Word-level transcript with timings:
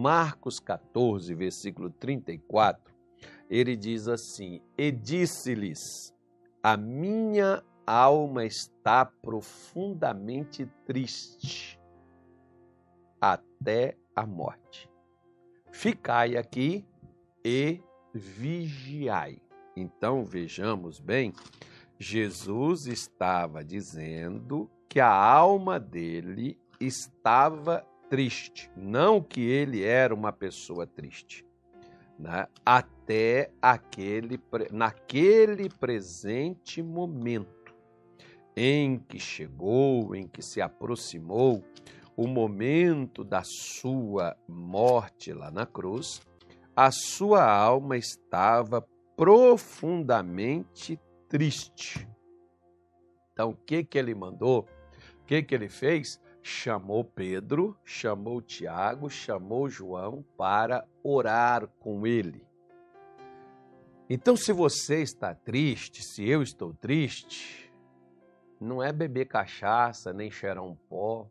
Marcos 0.00 0.58
14, 0.58 1.34
versículo 1.34 1.90
34, 1.90 2.90
ele 3.50 3.76
diz 3.76 4.08
assim: 4.08 4.62
E 4.78 4.90
disse-lhes: 4.90 6.14
A 6.62 6.74
minha 6.74 7.62
alma 7.86 8.46
está 8.46 9.04
profundamente 9.04 10.64
triste 10.86 11.78
até 13.20 13.94
a 14.16 14.24
morte. 14.24 14.90
Ficai 15.70 16.34
aqui 16.34 16.82
e 17.44 17.82
vigiai. 18.14 19.42
Então 19.76 20.24
vejamos 20.24 20.98
bem, 20.98 21.34
Jesus 21.98 22.86
estava 22.86 23.62
dizendo 23.62 24.70
que 24.88 24.98
a 24.98 25.12
alma 25.12 25.78
dele 25.78 26.58
estava 26.80 27.86
triste, 28.10 28.70
não 28.76 29.22
que 29.22 29.40
ele 29.40 29.82
era 29.82 30.14
uma 30.14 30.32
pessoa 30.32 30.86
triste 30.86 31.46
né, 32.20 32.46
até 32.66 33.50
aquele, 33.62 34.38
naquele 34.70 35.70
presente 35.70 36.82
momento 36.82 37.74
em 38.54 38.98
que 38.98 39.18
chegou, 39.18 40.14
em 40.14 40.28
que 40.28 40.42
se 40.42 40.60
aproximou 40.60 41.64
o 42.14 42.26
momento 42.26 43.24
da 43.24 43.42
sua 43.42 44.36
morte 44.46 45.32
lá 45.32 45.50
na 45.50 45.64
cruz, 45.64 46.20
a 46.76 46.90
sua 46.90 47.42
alma 47.50 47.96
estava 47.96 48.86
profundamente 49.16 51.00
triste. 51.26 52.06
Então, 53.32 53.50
o 53.50 53.56
que, 53.56 53.82
que 53.82 53.96
ele 53.96 54.14
mandou? 54.14 54.68
O 55.22 55.24
que, 55.24 55.42
que 55.42 55.54
ele 55.54 55.70
fez? 55.70 56.20
Chamou 56.42 57.04
Pedro, 57.04 57.76
chamou 57.84 58.40
Tiago, 58.40 59.08
chamou 59.10 59.68
João 59.68 60.24
para 60.36 60.86
orar 61.02 61.66
com 61.78 62.06
ele. 62.06 62.46
Então, 64.08 64.36
se 64.36 64.52
você 64.52 65.02
está 65.02 65.34
triste, 65.34 66.02
se 66.02 66.28
eu 66.28 66.42
estou 66.42 66.74
triste, 66.74 67.72
não 68.60 68.82
é 68.82 68.92
beber 68.92 69.26
cachaça, 69.26 70.12
nem 70.12 70.30
cheirar 70.30 70.64
um 70.64 70.74
pó, 70.74 71.28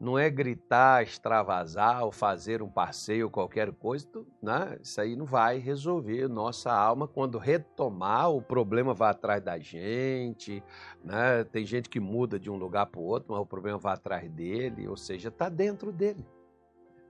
não 0.00 0.18
é 0.18 0.30
gritar, 0.30 1.02
extravasar 1.02 2.04
ou 2.04 2.10
fazer 2.10 2.62
um 2.62 2.70
passeio 2.70 3.28
qualquer 3.28 3.70
coisa, 3.70 4.08
né? 4.42 4.78
isso 4.82 4.98
aí 4.98 5.14
não 5.14 5.26
vai 5.26 5.58
resolver. 5.58 6.26
Nossa 6.26 6.72
alma, 6.72 7.06
quando 7.06 7.36
retomar, 7.36 8.30
o 8.30 8.40
problema 8.40 8.94
vai 8.94 9.10
atrás 9.10 9.42
da 9.42 9.58
gente, 9.58 10.64
né? 11.04 11.44
tem 11.44 11.66
gente 11.66 11.90
que 11.90 12.00
muda 12.00 12.38
de 12.38 12.50
um 12.50 12.56
lugar 12.56 12.86
para 12.86 12.98
o 12.98 13.04
outro, 13.04 13.32
mas 13.32 13.42
o 13.42 13.46
problema 13.46 13.76
vai 13.76 13.92
atrás 13.92 14.30
dele, 14.30 14.88
ou 14.88 14.96
seja, 14.96 15.28
está 15.28 15.50
dentro 15.50 15.92
dele, 15.92 16.26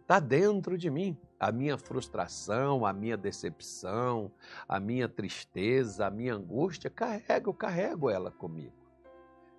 está 0.02 0.18
dentro 0.18 0.76
de 0.76 0.90
mim. 0.90 1.16
A 1.38 1.52
minha 1.52 1.78
frustração, 1.78 2.84
a 2.84 2.92
minha 2.92 3.16
decepção, 3.16 4.32
a 4.68 4.80
minha 4.80 5.08
tristeza, 5.08 6.08
a 6.08 6.10
minha 6.10 6.34
angústia, 6.34 6.90
carrego, 6.90 7.54
carrego 7.54 8.10
ela 8.10 8.32
comigo. 8.32 8.74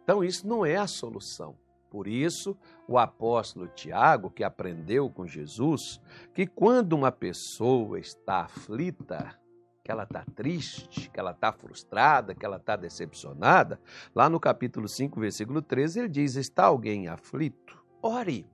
Então, 0.03 0.21
isso 0.21 0.45
não 0.45 0.65
é 0.65 0.75
a 0.75 0.85
solução. 0.85 1.55
Por 1.91 2.07
isso, 2.07 2.57
o 2.87 2.97
apóstolo 2.97 3.67
Tiago, 3.67 4.31
que 4.31 4.45
aprendeu 4.45 5.09
com 5.09 5.27
Jesus, 5.27 6.01
que 6.33 6.47
quando 6.47 6.93
uma 6.93 7.11
pessoa 7.11 7.99
está 7.99 8.43
aflita, 8.43 9.37
que 9.83 9.91
ela 9.91 10.03
está 10.03 10.23
triste, 10.33 11.09
que 11.09 11.19
ela 11.19 11.31
está 11.31 11.51
frustrada, 11.51 12.33
que 12.33 12.45
ela 12.45 12.55
está 12.55 12.77
decepcionada, 12.77 13.77
lá 14.15 14.29
no 14.29 14.39
capítulo 14.39 14.87
5, 14.87 15.19
versículo 15.19 15.61
13, 15.61 15.99
ele 15.99 16.07
diz: 16.07 16.37
Está 16.37 16.63
alguém 16.67 17.09
aflito? 17.09 17.83
Ore. 18.01 18.49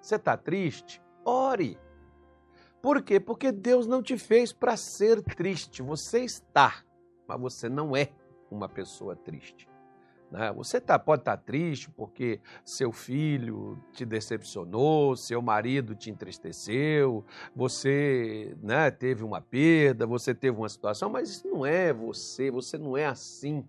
Você 0.00 0.14
está 0.14 0.34
triste? 0.34 1.02
Ore. 1.22 1.78
Por 2.80 3.02
quê? 3.02 3.20
Porque 3.20 3.52
Deus 3.52 3.86
não 3.86 4.02
te 4.02 4.16
fez 4.16 4.54
para 4.54 4.74
ser 4.74 5.20
triste. 5.20 5.82
Você 5.82 6.20
está, 6.20 6.82
mas 7.28 7.38
você 7.38 7.68
não 7.68 7.94
é 7.94 8.08
uma 8.50 8.70
pessoa 8.70 9.14
triste. 9.14 9.68
Né? 10.30 10.52
Você 10.52 10.80
tá, 10.80 10.98
pode 10.98 11.22
estar 11.22 11.36
tá 11.36 11.42
triste 11.42 11.90
porque 11.90 12.40
seu 12.64 12.92
filho 12.92 13.82
te 13.92 14.04
decepcionou, 14.04 15.16
seu 15.16 15.42
marido 15.42 15.94
te 15.94 16.10
entristeceu, 16.10 17.24
você 17.54 18.56
né, 18.62 18.90
teve 18.90 19.24
uma 19.24 19.40
perda, 19.40 20.06
você 20.06 20.34
teve 20.34 20.56
uma 20.56 20.68
situação, 20.68 21.10
mas 21.10 21.28
isso 21.30 21.48
não 21.48 21.66
é 21.66 21.92
você, 21.92 22.50
você 22.50 22.78
não 22.78 22.96
é 22.96 23.06
assim, 23.06 23.64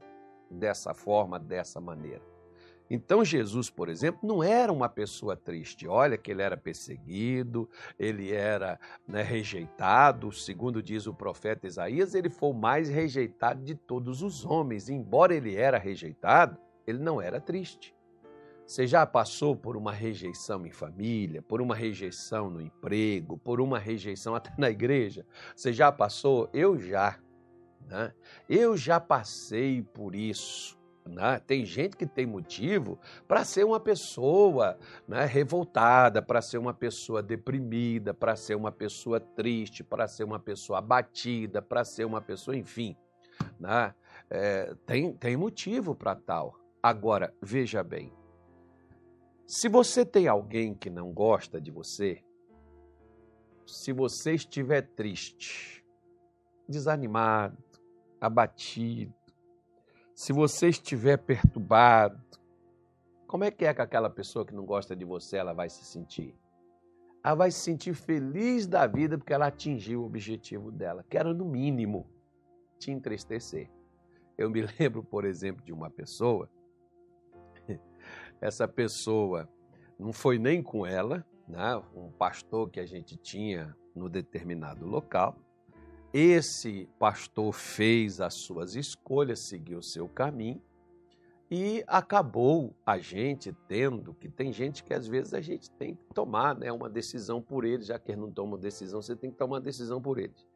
dessa 0.50 0.94
forma, 0.94 1.40
dessa 1.40 1.80
maneira. 1.80 2.31
Então, 2.94 3.24
Jesus, 3.24 3.70
por 3.70 3.88
exemplo, 3.88 4.20
não 4.22 4.44
era 4.44 4.70
uma 4.70 4.90
pessoa 4.90 5.38
triste. 5.38 5.88
Olha 5.88 6.18
que 6.18 6.30
ele 6.30 6.42
era 6.42 6.58
perseguido, 6.58 7.70
ele 7.98 8.34
era 8.34 8.78
né, 9.08 9.22
rejeitado. 9.22 10.30
Segundo 10.34 10.84
diz 10.84 11.08
o 11.08 11.14
profeta 11.14 11.66
Isaías, 11.66 12.14
ele 12.14 12.30
foi 12.30 12.50
o 12.50 12.54
mais 12.54 12.90
rejeitado 12.90 13.64
de 13.64 13.76
todos 13.76 14.22
os 14.22 14.44
homens. 14.44 14.90
Embora 14.90 15.34
ele 15.34 15.56
era 15.56 15.78
rejeitado, 15.78 16.58
ele 16.86 17.00
não 17.00 17.22
era 17.22 17.40
triste. 17.40 17.96
Você 18.68 18.86
já 18.86 19.06
passou 19.06 19.56
por 19.56 19.78
uma 19.78 19.94
rejeição 19.94 20.66
em 20.66 20.72
família, 20.72 21.42
por 21.42 21.62
uma 21.62 21.74
rejeição 21.76 22.50
no 22.50 22.60
emprego, 22.60 23.38
por 23.38 23.62
uma 23.62 23.80
rejeição 23.80 24.36
até 24.36 24.52
na 24.58 24.70
igreja? 24.70 25.26
Você 25.56 25.72
já 25.72 25.94
passou? 25.94 26.50
Eu 26.52 26.78
já. 26.78 27.18
Né? 27.88 28.12
Eu 28.50 28.76
já 28.76 29.00
passei 29.00 29.82
por 29.82 30.14
isso. 30.14 30.81
Né? 31.12 31.42
Tem 31.46 31.66
gente 31.66 31.98
que 31.98 32.08
tem 32.08 32.26
motivo 32.26 32.98
para 33.28 33.44
ser 33.44 33.66
uma 33.66 33.80
pessoa 33.80 34.80
né, 35.06 35.26
revoltada, 35.26 36.22
para 36.22 36.42
ser 36.42 36.58
uma 36.58 36.74
pessoa 36.74 37.22
deprimida, 37.22 38.14
para 38.14 38.36
ser 38.36 38.56
uma 38.56 38.72
pessoa 38.72 39.20
triste, 39.20 39.84
para 39.84 40.08
ser 40.08 40.24
uma 40.24 40.40
pessoa 40.40 40.80
abatida, 40.80 41.62
para 41.62 41.84
ser 41.84 42.06
uma 42.06 42.22
pessoa, 42.22 42.56
enfim. 42.56 42.96
Né? 43.60 43.94
É, 44.30 44.74
tem, 44.86 45.14
tem 45.14 45.36
motivo 45.36 45.94
para 45.94 46.16
tal. 46.16 46.58
Agora, 46.82 47.34
veja 47.42 47.84
bem: 47.84 48.14
se 49.46 49.68
você 49.68 50.06
tem 50.06 50.30
alguém 50.30 50.74
que 50.74 50.90
não 50.90 51.12
gosta 51.12 51.60
de 51.60 51.72
você, 51.72 52.24
se 53.68 53.92
você 53.92 54.36
estiver 54.36 54.82
triste, 54.82 55.86
desanimado, 56.70 57.58
abatido, 58.22 59.14
se 60.22 60.32
você 60.32 60.68
estiver 60.68 61.18
perturbado, 61.18 62.22
como 63.26 63.44
é 63.44 63.50
que 63.50 63.66
é 63.66 63.74
que 63.74 63.82
aquela 63.82 64.08
pessoa 64.08 64.46
que 64.46 64.54
não 64.54 64.64
gosta 64.64 64.96
de 64.96 65.04
você 65.04 65.38
ela 65.38 65.52
vai 65.52 65.68
se 65.68 65.84
sentir? 65.84 66.36
Ela 67.26 67.34
vai 67.34 67.50
se 67.50 67.62
sentir 67.62 67.96
feliz 67.96 68.68
da 68.68 68.86
vida 68.86 69.18
porque 69.18 69.34
ela 69.34 69.48
atingiu 69.48 70.04
o 70.04 70.06
objetivo 70.06 70.72
dela, 70.72 71.04
que 71.10 71.18
era 71.18 71.34
no 71.34 71.44
mínimo 71.44 72.08
te 72.78 72.92
entristecer. 72.92 73.68
Eu 74.38 74.52
me 74.52 74.62
lembro, 74.80 75.04
por 75.04 75.26
exemplo, 75.26 75.66
de 75.66 75.74
uma 75.74 75.90
pessoa, 75.90 76.48
essa 78.40 78.68
pessoa 78.68 79.50
não 79.98 80.14
foi 80.14 80.38
nem 80.38 80.62
com 80.62 80.86
ela, 80.86 81.26
né? 81.48 81.82
um 81.96 82.12
pastor 82.12 82.70
que 82.70 82.80
a 82.80 82.86
gente 82.86 83.18
tinha 83.18 83.76
no 83.96 84.08
determinado 84.08 84.86
local, 84.86 85.36
esse 86.14 86.90
pastor 87.00 87.54
fez 87.54 88.20
as 88.20 88.34
suas 88.34 88.76
escolhas, 88.76 89.40
seguiu 89.40 89.80
o 89.80 89.84
seu 89.84 90.08
caminho 90.08 90.62
e 91.50 91.84
acabou 91.86 92.74
a 92.86 92.98
gente 92.98 93.54
tendo 93.68 94.14
que 94.14 94.30
tem 94.30 94.54
gente 94.54 94.84
que 94.84 94.94
às 94.94 95.08
vezes 95.08 95.34
a 95.34 95.42
gente 95.42 95.70
tem 95.72 95.96
que 95.96 96.14
tomar 96.14 96.56
né, 96.56 96.72
uma 96.72 96.90
decisão 96.90 97.42
por 97.42 97.66
eles, 97.66 97.88
já 97.88 98.00
que 98.00 98.12
eles 98.12 98.22
não 98.22 98.32
tomam 98.32 98.58
decisão, 98.58 99.02
você 99.02 99.16
tem 99.16 99.32
que 99.32 99.38
tomar 99.38 99.56
uma 99.56 99.62
decisão 99.62 100.02
por 100.02 100.18
eles. 100.18 100.48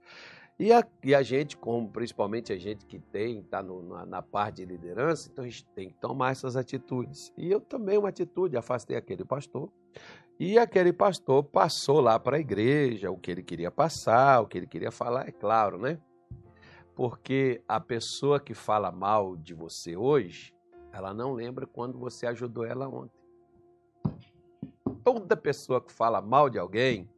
E 0.58 0.72
a, 0.72 0.88
e 1.04 1.14
a 1.14 1.22
gente, 1.22 1.58
como 1.58 1.90
principalmente 1.90 2.54
a 2.54 2.58
gente 2.58 2.86
que 2.86 2.98
tem, 2.98 3.40
está 3.40 3.62
na, 3.62 4.06
na 4.06 4.22
parte 4.22 4.58
de 4.58 4.66
liderança, 4.66 5.30
então 5.30 5.44
a 5.44 5.48
gente 5.48 5.66
tem 5.76 5.90
que 5.90 5.96
tomar 5.96 6.32
essas 6.32 6.56
atitudes. 6.56 7.34
E 7.36 7.52
eu 7.52 7.60
tomei 7.60 7.98
uma 7.98 8.08
atitude, 8.08 8.56
afastei 8.56 8.96
aquele 8.96 9.26
pastor, 9.26 9.70
e 10.40 10.60
aquele 10.60 10.92
pastor 10.92 11.44
passou 11.44 12.02
lá 12.02 12.20
para 12.20 12.36
a 12.36 12.40
igreja 12.40 13.10
o 13.10 13.18
que 13.18 13.32
ele 13.32 13.44
queria 13.44 13.72
passar, 13.72 14.42
o 14.42 14.48
que 14.48 14.58
ele 14.58 14.68
queria 14.68 14.92
falar, 14.92 15.28
é 15.28 15.32
claro, 15.32 15.78
né? 15.78 16.00
Porque 16.94 17.64
a 17.68 17.80
pessoa 17.80 18.40
que 18.40 18.54
fala 18.54 18.92
mal 18.92 19.38
de 19.38 19.54
você 19.54 19.96
hoje, 19.96 20.54
ela 20.92 21.14
não 21.14 21.34
lembra 21.34 21.66
quando 21.66 21.98
você 21.98 22.26
ajudou 22.28 22.66
ela 22.66 22.88
ontem. 22.88 23.20
Toda 25.04 25.38
pessoa 25.38 25.80
que 25.80 25.92
fala 25.92 26.22
mal 26.22 26.50
de 26.50 26.58
alguém 26.58 27.10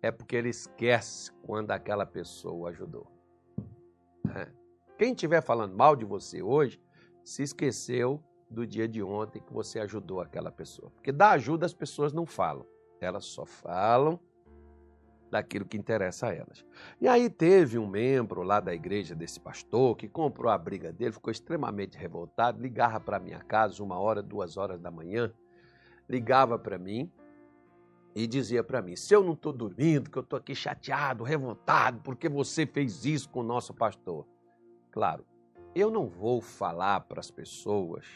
é 0.00 0.10
porque 0.10 0.36
ele 0.36 0.50
esquece 0.50 1.32
quando 1.42 1.72
aquela 1.72 2.06
pessoa 2.06 2.70
ajudou. 2.70 3.06
É. 4.34 4.48
Quem 4.98 5.12
estiver 5.12 5.42
falando 5.42 5.76
mal 5.76 5.96
de 5.96 6.04
você 6.04 6.42
hoje, 6.42 6.80
se 7.24 7.42
esqueceu 7.42 8.22
do 8.48 8.66
dia 8.66 8.86
de 8.86 9.02
ontem 9.02 9.40
que 9.40 9.52
você 9.52 9.80
ajudou 9.80 10.20
aquela 10.20 10.50
pessoa. 10.50 10.90
Porque 10.90 11.12
da 11.12 11.30
ajuda 11.30 11.66
as 11.66 11.74
pessoas 11.74 12.12
não 12.12 12.26
falam, 12.26 12.66
elas 13.00 13.24
só 13.24 13.44
falam 13.44 14.20
daquilo 15.30 15.64
que 15.64 15.76
interessa 15.76 16.28
a 16.28 16.34
elas. 16.34 16.64
E 17.00 17.08
aí 17.08 17.28
teve 17.28 17.78
um 17.78 17.86
membro 17.86 18.42
lá 18.42 18.60
da 18.60 18.74
igreja 18.74 19.14
desse 19.14 19.40
pastor 19.40 19.96
que 19.96 20.08
comprou 20.08 20.50
a 20.50 20.58
briga 20.58 20.92
dele, 20.92 21.12
ficou 21.12 21.30
extremamente 21.30 21.98
revoltado, 21.98 22.62
ligava 22.62 23.00
para 23.00 23.18
minha 23.18 23.40
casa 23.40 23.82
uma 23.82 23.98
hora, 23.98 24.22
duas 24.22 24.56
horas 24.56 24.80
da 24.80 24.90
manhã, 24.90 25.32
ligava 26.08 26.58
para 26.58 26.78
mim 26.78 27.10
e 28.14 28.26
dizia 28.26 28.62
para 28.62 28.80
mim: 28.80 28.96
se 28.96 29.14
eu 29.14 29.22
não 29.22 29.32
estou 29.32 29.52
dormindo, 29.52 30.10
que 30.10 30.16
eu 30.16 30.22
estou 30.22 30.38
aqui 30.38 30.54
chateado, 30.54 31.24
revoltado, 31.24 32.00
porque 32.02 32.28
você 32.28 32.66
fez 32.66 33.04
isso 33.04 33.28
com 33.28 33.40
o 33.40 33.44
nosso 33.44 33.74
pastor. 33.74 34.26
Claro, 34.90 35.26
eu 35.74 35.90
não 35.90 36.08
vou 36.08 36.40
falar 36.40 37.00
para 37.00 37.20
as 37.20 37.30
pessoas 37.30 38.06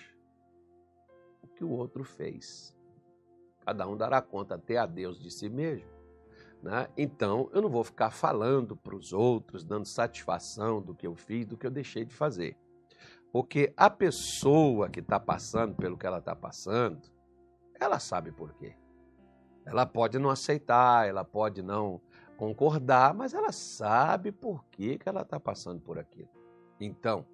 que 1.61 1.65
o 1.65 1.71
outro 1.71 2.03
fez. 2.03 2.75
Cada 3.67 3.87
um 3.87 3.95
dará 3.95 4.23
conta 4.23 4.55
até 4.55 4.79
a 4.79 4.87
Deus 4.87 5.21
de 5.21 5.31
si 5.31 5.51
mesmo. 5.51 5.87
Né? 6.62 6.89
Então, 6.97 7.51
eu 7.53 7.61
não 7.61 7.69
vou 7.69 7.85
ficar 7.85 8.11
falando 8.11 8.75
para 8.75 8.97
os 8.97 9.12
outros, 9.12 9.62
dando 9.62 9.85
satisfação 9.85 10.81
do 10.81 10.95
que 10.95 11.07
eu 11.07 11.15
fiz, 11.15 11.45
do 11.45 11.59
que 11.59 11.67
eu 11.67 11.71
deixei 11.71 12.07
de 12.07 12.15
fazer. 12.15 12.57
Porque 13.31 13.75
a 13.77 13.91
pessoa 13.91 14.89
que 14.89 15.01
está 15.01 15.21
passando 15.21 15.75
pelo 15.75 15.99
que 15.99 16.07
ela 16.07 16.19
está 16.19 16.35
passando, 16.35 16.99
ela 17.79 17.99
sabe 17.99 18.33
por 18.33 18.55
quê. 18.55 18.75
Ela 19.67 19.85
pode 19.85 20.19
não 20.19 20.31
aceitar, 20.31 21.07
ela 21.07 21.25
pode 21.25 21.62
não 21.62 22.01
concordar, 22.39 23.12
mas 23.12 23.35
ela 23.35 23.53
sabe 23.53 24.33
por 24.33 24.65
que, 24.71 24.97
que 24.97 25.07
ela 25.07 25.21
está 25.21 25.39
passando 25.39 25.83
por 25.83 25.99
aquilo. 25.99 26.31
Então, 26.81 27.27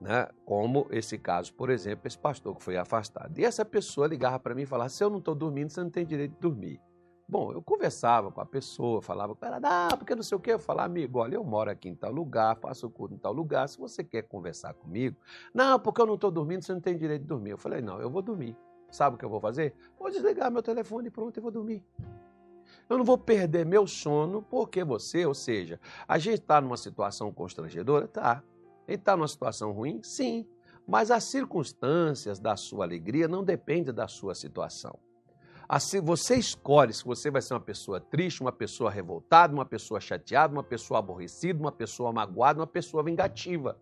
né, 0.00 0.28
como 0.44 0.86
esse 0.90 1.18
caso, 1.18 1.52
por 1.54 1.70
exemplo, 1.70 2.06
esse 2.06 2.18
pastor 2.18 2.54
que 2.56 2.62
foi 2.62 2.76
afastado. 2.76 3.38
E 3.38 3.44
essa 3.44 3.64
pessoa 3.64 4.06
ligava 4.06 4.38
para 4.38 4.54
mim 4.54 4.62
e 4.62 4.66
falava: 4.66 4.88
se 4.88 5.02
eu 5.02 5.10
não 5.10 5.18
estou 5.18 5.34
dormindo, 5.34 5.70
você 5.70 5.80
não 5.82 5.90
tem 5.90 6.04
direito 6.04 6.32
de 6.32 6.40
dormir. 6.40 6.80
Bom, 7.28 7.52
eu 7.52 7.60
conversava 7.60 8.30
com 8.30 8.40
a 8.40 8.46
pessoa, 8.46 9.02
falava 9.02 9.34
com 9.34 9.44
ela, 9.44 9.58
ah, 9.64 9.96
porque 9.96 10.14
não 10.14 10.22
sei 10.22 10.36
o 10.36 10.40
quê. 10.40 10.52
Eu 10.52 10.60
falava, 10.60 10.86
amigo, 10.86 11.18
olha, 11.18 11.34
eu 11.34 11.42
moro 11.42 11.68
aqui 11.68 11.88
em 11.88 11.94
tal 11.94 12.12
lugar, 12.12 12.56
faço 12.56 12.86
o 12.86 12.90
culto 12.90 13.14
em 13.14 13.18
tal 13.18 13.32
lugar. 13.32 13.68
Se 13.68 13.78
você 13.78 14.04
quer 14.04 14.22
conversar 14.22 14.74
comigo, 14.74 15.16
não, 15.52 15.78
porque 15.80 16.00
eu 16.00 16.06
não 16.06 16.14
estou 16.14 16.30
dormindo, 16.30 16.62
você 16.62 16.72
não 16.72 16.80
tem 16.80 16.96
direito 16.96 17.22
de 17.22 17.28
dormir. 17.28 17.50
Eu 17.50 17.58
falei, 17.58 17.82
não, 17.82 18.00
eu 18.00 18.08
vou 18.08 18.22
dormir. 18.22 18.56
Sabe 18.92 19.16
o 19.16 19.18
que 19.18 19.24
eu 19.24 19.28
vou 19.28 19.40
fazer? 19.40 19.74
Vou 19.98 20.08
desligar 20.08 20.52
meu 20.52 20.62
telefone 20.62 21.08
e 21.08 21.10
pronto, 21.10 21.36
eu 21.36 21.42
vou 21.42 21.50
dormir. 21.50 21.84
Eu 22.88 22.96
não 22.96 23.04
vou 23.04 23.18
perder 23.18 23.66
meu 23.66 23.88
sono 23.88 24.40
porque 24.42 24.84
você, 24.84 25.26
ou 25.26 25.34
seja, 25.34 25.80
a 26.06 26.18
gente 26.18 26.40
está 26.40 26.60
numa 26.60 26.76
situação 26.76 27.32
constrangedora? 27.32 28.06
Tá. 28.06 28.40
Ele 28.86 28.96
está 28.96 29.16
numa 29.16 29.28
situação 29.28 29.72
ruim? 29.72 30.00
Sim. 30.02 30.46
Mas 30.86 31.10
as 31.10 31.30
circunstâncias 31.30 32.38
da 32.38 32.56
sua 32.56 32.84
alegria 32.84 33.26
não 33.26 33.42
dependem 33.42 33.92
da 33.92 34.06
sua 34.06 34.34
situação. 34.34 34.98
Assim, 35.68 36.00
você 36.00 36.36
escolhe 36.36 36.92
se 36.92 37.04
você 37.04 37.28
vai 37.28 37.42
ser 37.42 37.54
uma 37.54 37.60
pessoa 37.60 38.00
triste, 38.00 38.40
uma 38.40 38.52
pessoa 38.52 38.88
revoltada, 38.88 39.52
uma 39.52 39.64
pessoa 39.64 40.00
chateada, 40.00 40.52
uma 40.52 40.62
pessoa 40.62 41.00
aborrecida, 41.00 41.58
uma 41.58 41.72
pessoa 41.72 42.12
magoada, 42.12 42.60
uma 42.60 42.66
pessoa 42.66 43.02
vingativa. 43.02 43.76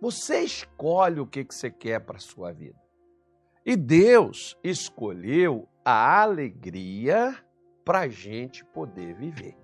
Você 0.00 0.40
escolhe 0.40 1.20
o 1.20 1.26
que, 1.26 1.44
que 1.44 1.54
você 1.54 1.70
quer 1.70 2.00
para 2.00 2.16
a 2.16 2.20
sua 2.20 2.52
vida. 2.52 2.80
E 3.66 3.76
Deus 3.76 4.56
escolheu 4.64 5.68
a 5.84 6.22
alegria 6.22 7.36
para 7.84 8.00
a 8.00 8.08
gente 8.08 8.64
poder 8.64 9.14
viver. 9.14 9.58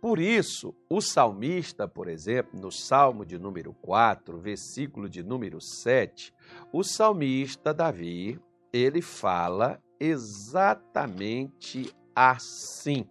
Por 0.00 0.18
isso, 0.18 0.74
o 0.88 1.00
salmista, 1.00 1.88
por 1.88 2.06
exemplo, 2.08 2.60
no 2.60 2.70
Salmo 2.70 3.24
de 3.24 3.38
número 3.38 3.72
4, 3.82 4.38
versículo 4.38 5.08
de 5.08 5.22
número 5.22 5.60
7, 5.60 6.32
o 6.72 6.84
salmista 6.84 7.72
Davi, 7.72 8.38
ele 8.72 9.00
fala 9.00 9.80
exatamente 9.98 11.92
assim. 12.14 13.08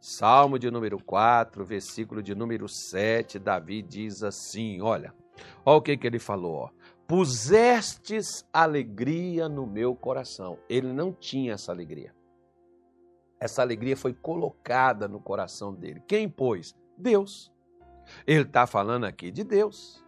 Salmo 0.00 0.58
de 0.58 0.70
número 0.70 1.02
4, 1.02 1.64
versículo 1.64 2.22
de 2.22 2.34
número 2.34 2.68
7, 2.68 3.38
Davi 3.38 3.80
diz 3.80 4.22
assim: 4.22 4.82
olha, 4.82 5.14
olha 5.64 5.78
o 5.78 5.80
que, 5.80 5.96
que 5.96 6.06
ele 6.06 6.18
falou, 6.18 6.54
ó. 6.56 6.70
Pusestes 7.06 8.46
alegria 8.52 9.48
no 9.48 9.66
meu 9.66 9.94
coração. 9.94 10.58
Ele 10.68 10.92
não 10.92 11.12
tinha 11.12 11.52
essa 11.52 11.70
alegria. 11.70 12.14
Essa 13.44 13.60
alegria 13.60 13.94
foi 13.94 14.14
colocada 14.14 15.06
no 15.06 15.20
coração 15.20 15.74
dele. 15.74 16.02
Quem 16.08 16.30
pôs? 16.30 16.74
Deus. 16.96 17.52
Ele 18.26 18.40
está 18.40 18.66
falando 18.66 19.04
aqui 19.04 19.30
de 19.30 19.44
Deus. 19.44 20.02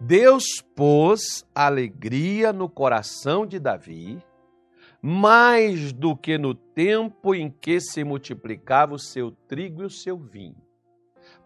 Deus 0.00 0.60
pôs 0.74 1.46
alegria 1.54 2.52
no 2.52 2.68
coração 2.68 3.46
de 3.46 3.60
Davi 3.60 4.20
mais 5.00 5.92
do 5.92 6.16
que 6.16 6.36
no 6.36 6.56
tempo 6.56 7.36
em 7.36 7.48
que 7.48 7.80
se 7.80 8.02
multiplicava 8.02 8.94
o 8.94 8.98
seu 8.98 9.30
trigo 9.30 9.82
e 9.82 9.86
o 9.86 9.90
seu 9.90 10.18
vinho. 10.18 10.56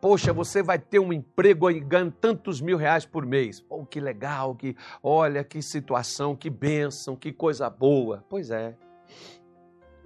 Poxa, 0.01 0.33
você 0.33 0.63
vai 0.63 0.79
ter 0.79 1.01
um 1.01 1.13
emprego 1.13 1.71
e 1.71 1.81
ganha 1.81 2.11
tantos 2.19 2.63
mil 2.63 2.79
reais 2.79 3.05
por 3.05 3.27
mês. 3.27 3.63
Oh, 3.69 3.85
que 3.85 4.01
legal, 4.01 4.55
que 4.55 4.75
olha 5.03 5.45
que 5.45 5.61
situação, 5.61 6.35
que 6.35 6.49
bênção, 6.49 7.15
que 7.15 7.31
coisa 7.31 7.69
boa. 7.69 8.25
Pois 8.31 8.51
é. 8.51 8.75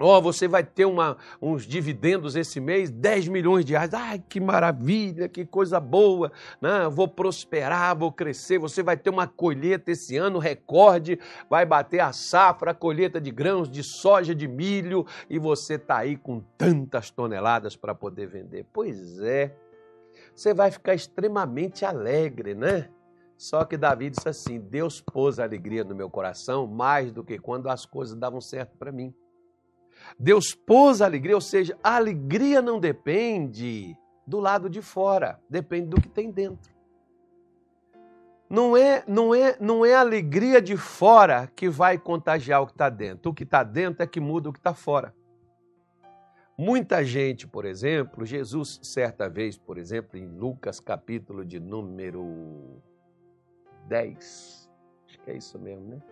Ó, 0.02 0.18
oh, 0.18 0.20
você 0.20 0.48
vai 0.48 0.64
ter 0.64 0.84
uma, 0.84 1.16
uns 1.40 1.64
dividendos 1.64 2.34
esse 2.34 2.58
mês, 2.58 2.90
10 2.90 3.28
milhões 3.28 3.64
de 3.64 3.72
reais. 3.72 3.94
Ai, 3.94 4.22
que 4.28 4.40
maravilha, 4.40 5.28
que 5.28 5.46
coisa 5.46 5.78
boa. 5.78 6.32
Né? 6.60 6.88
Vou 6.90 7.06
prosperar, 7.06 7.96
vou 7.96 8.10
crescer. 8.10 8.58
Você 8.58 8.82
vai 8.82 8.96
ter 8.96 9.10
uma 9.10 9.28
colheita 9.28 9.92
esse 9.92 10.16
ano, 10.16 10.40
recorde. 10.40 11.20
Vai 11.48 11.64
bater 11.64 12.00
a 12.00 12.12
safra, 12.12 12.72
a 12.72 12.74
colheita 12.74 13.20
de 13.20 13.30
grãos, 13.30 13.70
de 13.70 13.84
soja, 13.84 14.34
de 14.34 14.48
milho. 14.48 15.06
E 15.30 15.38
você 15.38 15.74
está 15.74 15.98
aí 15.98 16.16
com 16.16 16.40
tantas 16.58 17.08
toneladas 17.08 17.76
para 17.76 17.94
poder 17.94 18.26
vender. 18.26 18.66
Pois 18.72 19.20
é. 19.20 19.54
Você 20.34 20.52
vai 20.52 20.72
ficar 20.72 20.94
extremamente 20.94 21.84
alegre, 21.84 22.54
né? 22.54 22.88
Só 23.36 23.64
que 23.64 23.76
Davi 23.76 24.10
disse 24.10 24.28
assim: 24.28 24.58
Deus 24.58 25.00
pôs 25.00 25.38
alegria 25.38 25.84
no 25.84 25.94
meu 25.94 26.10
coração 26.10 26.66
mais 26.66 27.12
do 27.12 27.22
que 27.22 27.38
quando 27.38 27.68
as 27.68 27.86
coisas 27.86 28.16
davam 28.16 28.40
certo 28.40 28.76
para 28.76 28.90
mim. 28.90 29.14
Deus 30.18 30.54
pôs 30.54 31.02
a 31.02 31.06
alegria, 31.06 31.34
ou 31.34 31.40
seja, 31.40 31.76
a 31.82 31.96
alegria 31.96 32.62
não 32.62 32.78
depende 32.78 33.96
do 34.26 34.38
lado 34.38 34.70
de 34.70 34.80
fora, 34.80 35.40
depende 35.48 35.88
do 35.88 36.00
que 36.00 36.08
tem 36.08 36.30
dentro. 36.30 36.72
Não 38.48 38.76
é, 38.76 39.02
não 39.08 39.34
é, 39.34 39.56
não 39.58 39.84
é 39.84 39.94
a 39.94 40.00
alegria 40.00 40.60
de 40.60 40.76
fora 40.76 41.50
que 41.56 41.70
vai 41.70 41.98
contagiar 41.98 42.60
o 42.60 42.66
que 42.66 42.72
está 42.72 42.90
dentro. 42.90 43.30
O 43.30 43.34
que 43.34 43.44
está 43.44 43.62
dentro 43.62 44.02
é 44.02 44.06
que 44.06 44.20
muda 44.20 44.50
o 44.50 44.52
que 44.52 44.58
está 44.58 44.74
fora. 44.74 45.14
Muita 46.56 47.02
gente, 47.02 47.46
por 47.46 47.64
exemplo, 47.64 48.26
Jesus, 48.26 48.78
certa 48.82 49.26
vez, 49.28 49.56
por 49.56 49.78
exemplo, 49.78 50.18
em 50.18 50.26
Lucas 50.26 50.78
capítulo 50.78 51.46
de 51.46 51.58
número 51.58 52.82
10, 53.88 54.70
acho 55.08 55.18
que 55.20 55.30
é 55.30 55.36
isso 55.36 55.58
mesmo, 55.58 55.88
né? 55.88 56.02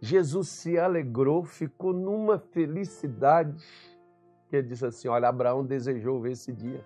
Jesus 0.00 0.48
se 0.48 0.78
alegrou, 0.78 1.44
ficou 1.44 1.92
numa 1.92 2.38
felicidade, 2.38 3.56
que 4.48 4.56
ele 4.56 4.68
disse 4.68 4.86
assim: 4.86 5.08
Olha, 5.08 5.28
Abraão 5.28 5.64
desejou 5.64 6.20
ver 6.20 6.32
esse 6.32 6.52
dia. 6.52 6.84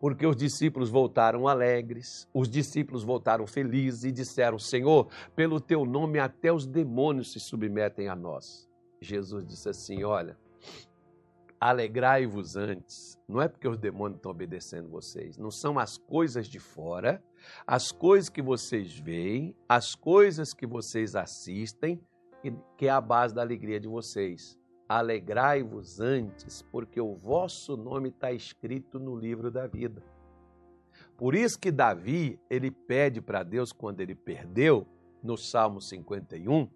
Porque 0.00 0.26
os 0.26 0.34
discípulos 0.34 0.90
voltaram 0.90 1.46
alegres, 1.46 2.28
os 2.34 2.48
discípulos 2.48 3.04
voltaram 3.04 3.46
felizes 3.46 4.04
e 4.04 4.12
disseram: 4.12 4.58
Senhor, 4.58 5.08
pelo 5.36 5.60
teu 5.60 5.84
nome 5.84 6.18
até 6.18 6.52
os 6.52 6.66
demônios 6.66 7.32
se 7.32 7.38
submetem 7.38 8.08
a 8.08 8.16
nós. 8.16 8.68
Jesus 9.00 9.44
disse 9.44 9.68
assim: 9.68 10.02
Olha, 10.02 10.36
alegrai-vos 11.60 12.56
antes. 12.56 13.16
Não 13.28 13.40
é 13.40 13.46
porque 13.46 13.68
os 13.68 13.78
demônios 13.78 14.16
estão 14.16 14.32
obedecendo 14.32 14.88
vocês, 14.88 15.38
não 15.38 15.50
são 15.50 15.78
as 15.78 15.96
coisas 15.96 16.48
de 16.48 16.58
fora, 16.58 17.22
as 17.64 17.92
coisas 17.92 18.28
que 18.28 18.42
vocês 18.42 18.98
veem, 18.98 19.54
as 19.68 19.94
coisas 19.94 20.52
que 20.52 20.66
vocês 20.66 21.14
assistem 21.14 22.00
que 22.76 22.86
é 22.86 22.90
a 22.90 23.00
base 23.00 23.34
da 23.34 23.42
alegria 23.42 23.78
de 23.78 23.88
vocês. 23.88 24.58
Alegrai-vos 24.88 26.00
antes, 26.00 26.62
porque 26.62 27.00
o 27.00 27.14
vosso 27.14 27.76
nome 27.76 28.08
está 28.08 28.32
escrito 28.32 28.98
no 28.98 29.16
livro 29.16 29.50
da 29.50 29.66
vida. 29.66 30.02
Por 31.16 31.34
isso 31.34 31.58
que 31.58 31.70
Davi, 31.70 32.38
ele 32.50 32.70
pede 32.70 33.20
para 33.20 33.42
Deus 33.42 33.72
quando 33.72 34.00
ele 34.00 34.14
perdeu, 34.14 34.86
no 35.22 35.36
Salmo 35.36 35.80
51, 35.80 36.68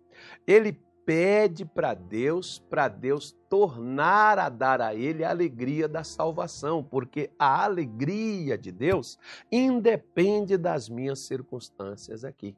ele 0.47 0.73
pede 1.05 1.65
para 1.65 1.95
Deus, 1.95 2.59
para 2.59 2.89
Deus 2.89 3.37
tornar 3.49 4.39
a 4.39 4.49
dar 4.49 4.81
a 4.81 4.95
ele 4.95 5.25
a 5.25 5.31
alegria 5.31 5.89
da 5.89 6.03
salvação, 6.03 6.83
porque 6.83 7.31
a 7.39 7.65
alegria 7.65 8.59
de 8.59 8.73
Deus 8.73 9.19
independe 9.51 10.57
das 10.57 10.89
minhas 10.89 11.27
circunstâncias 11.27 12.25
aqui. 12.25 12.57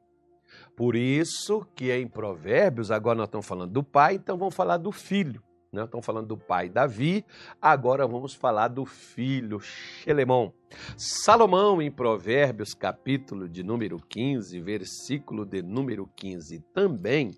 Por 0.75 0.95
isso 0.95 1.65
que 1.75 1.91
em 1.91 2.07
Provérbios, 2.07 2.91
agora 2.91 3.17
nós 3.17 3.27
estamos 3.27 3.45
falando 3.45 3.71
do 3.71 3.83
pai, 3.83 4.15
então 4.15 4.37
vamos 4.37 4.55
falar 4.55 4.77
do 4.77 4.91
filho. 4.91 5.41
Nós 5.71 5.85
estamos 5.85 6.03
falando 6.03 6.25
do 6.25 6.37
pai 6.37 6.67
Davi, 6.67 7.23
agora 7.61 8.07
vamos 8.07 8.33
falar 8.33 8.69
do 8.69 8.85
filho 8.85 9.59
Xelemão. 9.59 10.51
Salomão, 10.97 11.79
em 11.79 11.91
Provérbios, 11.91 12.73
capítulo 12.73 13.47
de 13.47 13.61
número 13.61 13.97
15, 13.97 14.59
versículo 14.61 15.45
de 15.45 15.61
número 15.61 16.09
15, 16.15 16.59
também, 16.73 17.33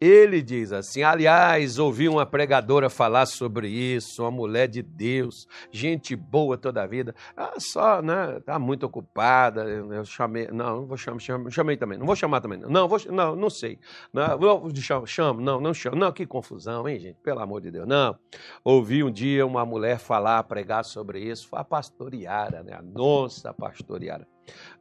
ele 0.00 0.42
diz 0.42 0.72
assim: 0.72 1.02
aliás, 1.02 1.78
ouvi 1.78 2.08
uma 2.08 2.26
pregadora 2.26 2.90
falar 2.90 3.26
sobre 3.26 3.68
isso, 3.68 4.22
uma 4.22 4.30
mulher 4.30 4.68
de 4.68 4.82
Deus, 4.82 5.46
gente 5.70 6.16
boa 6.16 6.58
toda 6.58 6.82
a 6.82 6.86
vida. 6.86 7.14
Ah, 7.36 7.54
só, 7.58 8.02
né? 8.02 8.40
Tá 8.44 8.58
muito 8.58 8.84
ocupada. 8.86 9.62
Eu 9.62 10.04
chamei, 10.04 10.48
não, 10.48 10.78
não 10.78 10.86
vou 10.86 10.96
chamar, 10.96 11.20
chamei 11.50 11.76
também, 11.76 11.98
não 11.98 12.06
vou 12.06 12.16
chamar 12.16 12.40
também. 12.40 12.58
Não, 12.58 12.88
vou, 12.88 12.98
não, 13.10 13.36
não 13.36 13.50
sei. 13.50 13.78
Não, 14.12 14.38
vou, 14.38 14.74
chamo, 14.74 15.06
chamo, 15.06 15.40
não, 15.40 15.60
não 15.60 15.72
chamo. 15.72 15.96
Não, 15.96 16.12
que 16.12 16.26
confusão, 16.26 16.88
hein, 16.88 16.98
gente? 16.98 17.18
Pelo 17.22 17.40
amor 17.40 17.60
de 17.62 17.70
Deus. 17.70 17.86
Não. 17.86 18.18
Ouvi 18.64 19.02
um 19.02 19.10
dia 19.10 19.46
uma 19.46 19.64
mulher 19.64 19.98
falar, 19.98 20.42
pregar 20.44 20.84
sobre 20.84 21.20
isso, 21.20 21.48
foi 21.48 21.60
a 21.60 21.64
pastoreada, 21.64 22.62
né? 22.62 22.74
A 22.74 22.82
nossa 22.82 23.54
pastoreada. 23.54 24.26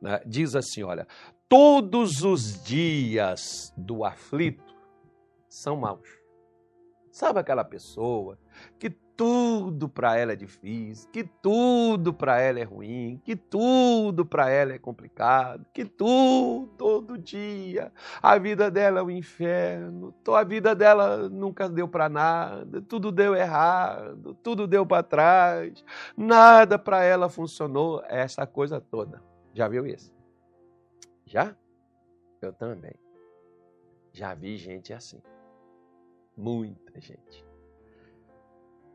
Né? 0.02 0.20
Diz 0.26 0.56
assim: 0.56 0.84
olha, 0.84 1.08
todos 1.48 2.24
os 2.24 2.62
dias 2.64 3.74
do 3.78 4.04
aflito 4.04 4.76
são 5.48 5.76
maus. 5.78 6.10
Sabe 7.12 7.40
aquela 7.40 7.64
pessoa 7.64 8.38
que 8.80 8.90
tudo 9.22 9.88
para 9.88 10.18
ela 10.18 10.34
é 10.34 10.36
difícil, 10.36 11.08
que 11.12 11.24
tudo 11.24 12.12
para 12.12 12.42
ela 12.42 12.60
é 12.60 12.63
ruim, 12.63 13.22
que 13.24 13.36
tudo 13.36 14.25
para 14.25 14.50
ela 14.50 14.74
é 14.74 14.80
complicado, 14.80 15.63
que 15.72 15.86
tudo, 15.86 16.66
todo 16.75 17.20
dia, 17.20 17.94
a 18.20 18.40
vida 18.40 18.72
dela 18.72 19.01
é 19.01 19.04
um 19.04 19.12
inferno, 19.12 20.12
a 20.28 20.44
vida 20.44 20.74
dela 20.74 21.30
nunca 21.30 21.70
deu 21.70 21.88
para 21.88 22.10
nada, 22.10 22.82
tudo 22.82 23.12
deu 23.12 23.36
errado, 23.36 24.34
tudo 24.42 24.66
deu 24.66 24.88
para 24.88 25.04
trás, 25.04 25.86
nada 26.18 26.80
para 26.80 27.04
ela 27.04 27.30
funcionou, 27.30 28.04
essa 28.08 28.48
coisa 28.48 28.82
toda. 28.82 29.22
Já 29.54 29.68
viu 29.68 29.86
isso? 29.86 30.12
Já? 31.28 31.56
Eu 32.42 32.51
também. 32.51 32.96
Já 34.12 34.34
vi 34.34 34.58
gente 34.58 34.92
assim. 34.92 35.22
Muita 36.36 37.00
gente. 37.00 37.50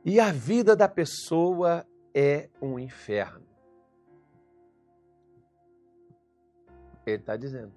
E 0.07 0.21
a 0.21 0.31
vida 0.31 0.77
da 0.77 0.89
pessoa 0.89 1.85
é 2.15 2.49
um 2.63 2.79
inferno. 2.79 3.45
Ele 7.05 7.17
está 7.17 7.37
dizendo. 7.37 7.73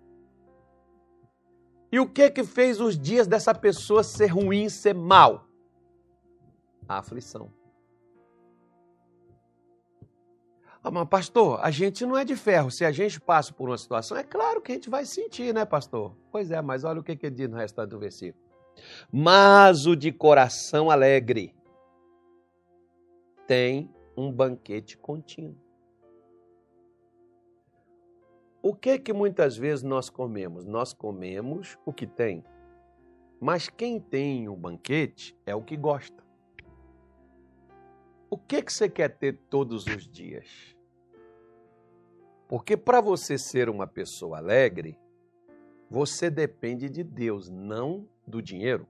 E 1.91 1.99
o 1.99 2.07
que 2.07 2.29
que 2.29 2.43
fez 2.43 2.79
os 2.79 2.99
dias 2.99 3.25
dessa 3.25 3.51
pessoa 3.55 4.03
ser 4.03 4.27
ruim, 4.27 4.69
ser 4.69 4.93
mal? 4.93 5.47
A 6.87 6.99
aflição. 6.99 7.51
Ah, 10.83 10.91
mas 10.91 11.09
pastor, 11.09 11.59
a 11.63 11.71
gente 11.71 12.05
não 12.05 12.15
é 12.15 12.23
de 12.23 12.35
ferro. 12.35 12.69
Se 12.69 12.85
a 12.85 12.91
gente 12.91 13.19
passa 13.19 13.51
por 13.51 13.69
uma 13.69 13.77
situação, 13.77 14.15
é 14.15 14.23
claro 14.23 14.61
que 14.61 14.71
a 14.71 14.75
gente 14.75 14.87
vai 14.87 15.03
sentir, 15.03 15.51
né, 15.51 15.65
pastor? 15.65 16.15
Pois 16.31 16.51
é, 16.51 16.61
mas 16.61 16.83
olha 16.83 16.99
o 16.99 17.03
que, 17.03 17.15
que 17.15 17.25
ele 17.25 17.35
diz 17.35 17.49
no 17.49 17.57
restante 17.57 17.89
do 17.89 17.97
versículo 17.97 18.49
mas 19.11 19.85
o 19.85 19.95
de 19.95 20.11
coração 20.11 20.89
alegre 20.89 21.53
tem 23.49 23.89
um 24.15 24.31
banquete 24.31 24.95
contínuo. 24.95 25.57
O 28.61 28.75
que 28.75 28.99
que 28.99 29.11
muitas 29.11 29.57
vezes 29.57 29.81
nós 29.81 30.07
comemos? 30.07 30.65
Nós 30.65 30.93
comemos 30.93 31.75
o 31.83 31.91
que 31.91 32.05
tem. 32.05 32.43
Mas 33.41 33.67
quem 33.67 33.99
tem 33.99 34.47
o 34.47 34.55
banquete 34.55 35.35
é 35.47 35.55
o 35.55 35.63
que 35.63 35.75
gosta. 35.75 36.23
O 38.29 38.37
que 38.37 38.61
que 38.61 38.71
você 38.71 38.87
quer 38.87 39.17
ter 39.17 39.35
todos 39.49 39.87
os 39.87 40.07
dias? 40.07 40.77
Porque 42.47 42.77
para 42.77 43.01
você 43.01 43.35
ser 43.35 43.67
uma 43.67 43.87
pessoa 43.87 44.37
alegre, 44.37 44.95
você 45.89 46.29
depende 46.29 46.87
de 46.87 47.03
Deus, 47.03 47.49
não 47.49 48.07
do 48.27 48.43
dinheiro. 48.43 48.87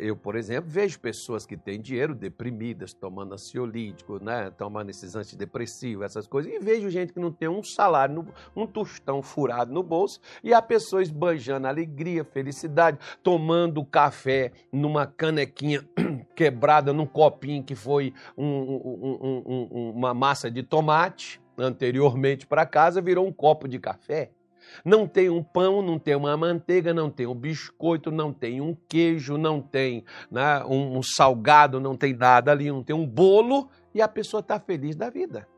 Eu, 0.00 0.16
por 0.16 0.36
exemplo, 0.36 0.70
vejo 0.70 1.00
pessoas 1.00 1.46
que 1.46 1.56
têm 1.56 1.80
dinheiro 1.80 2.14
deprimidas, 2.14 2.92
tomando 2.92 3.34
ansiolítico, 3.34 4.22
né? 4.22 4.50
tomando 4.50 4.90
esses 4.90 5.14
antidepressivos, 5.14 6.04
essas 6.04 6.26
coisas, 6.26 6.52
e 6.52 6.58
vejo 6.58 6.90
gente 6.90 7.12
que 7.12 7.20
não 7.20 7.32
tem 7.32 7.48
um 7.48 7.62
salário, 7.62 8.26
um 8.54 8.66
tostão 8.66 9.22
furado 9.22 9.72
no 9.72 9.82
bolso, 9.82 10.20
e 10.42 10.52
a 10.52 10.60
pessoa 10.60 11.02
esbanjando 11.02 11.66
alegria, 11.66 12.24
felicidade, 12.24 12.98
tomando 13.22 13.84
café 13.84 14.52
numa 14.72 15.06
canequinha 15.06 15.86
quebrada, 16.34 16.92
num 16.92 17.06
copinho 17.06 17.62
que 17.62 17.74
foi 17.74 18.12
um, 18.36 18.46
um, 18.46 19.42
um, 19.46 19.90
uma 19.90 20.14
massa 20.14 20.50
de 20.50 20.62
tomate 20.62 21.40
anteriormente 21.56 22.46
para 22.46 22.64
casa, 22.64 23.00
virou 23.00 23.26
um 23.26 23.32
copo 23.32 23.66
de 23.66 23.78
café. 23.78 24.30
Não 24.84 25.06
tem 25.06 25.28
um 25.30 25.42
pão, 25.42 25.82
não 25.82 25.98
tem 25.98 26.14
uma 26.14 26.36
manteiga, 26.36 26.92
não 26.92 27.10
tem 27.10 27.26
um 27.26 27.34
biscoito, 27.34 28.10
não 28.10 28.32
tem 28.32 28.60
um 28.60 28.76
queijo, 28.88 29.36
não 29.36 29.60
tem 29.60 30.04
né, 30.30 30.64
um, 30.64 30.98
um 30.98 31.02
salgado, 31.02 31.80
não 31.80 31.96
tem 31.96 32.14
nada 32.14 32.52
ali, 32.52 32.70
não 32.70 32.82
tem 32.82 32.94
um 32.94 33.06
bolo 33.06 33.68
e 33.94 34.02
a 34.02 34.08
pessoa 34.08 34.40
está 34.40 34.58
feliz 34.58 34.96
da 34.96 35.10
vida. 35.10 35.48